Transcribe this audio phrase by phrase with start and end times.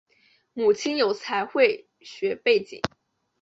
[0.53, 2.81] 母亲有财会学背景。